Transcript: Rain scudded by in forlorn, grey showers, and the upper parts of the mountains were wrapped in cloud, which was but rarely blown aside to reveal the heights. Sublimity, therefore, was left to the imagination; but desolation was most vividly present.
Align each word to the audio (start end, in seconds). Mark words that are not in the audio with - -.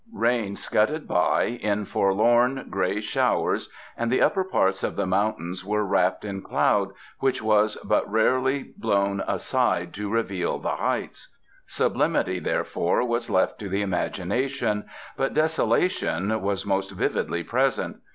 Rain 0.11 0.55
scudded 0.55 1.07
by 1.07 1.43
in 1.43 1.85
forlorn, 1.85 2.65
grey 2.71 3.01
showers, 3.01 3.69
and 3.95 4.11
the 4.11 4.19
upper 4.19 4.43
parts 4.43 4.81
of 4.81 4.95
the 4.95 5.05
mountains 5.05 5.63
were 5.63 5.85
wrapped 5.85 6.25
in 6.25 6.41
cloud, 6.41 6.89
which 7.19 7.39
was 7.39 7.77
but 7.83 8.11
rarely 8.11 8.63
blown 8.77 9.21
aside 9.27 9.93
to 9.93 10.09
reveal 10.09 10.57
the 10.57 10.75
heights. 10.77 11.37
Sublimity, 11.67 12.39
therefore, 12.39 13.05
was 13.05 13.29
left 13.29 13.59
to 13.59 13.69
the 13.69 13.83
imagination; 13.83 14.85
but 15.17 15.35
desolation 15.35 16.41
was 16.41 16.65
most 16.65 16.89
vividly 16.89 17.43
present. 17.43 17.97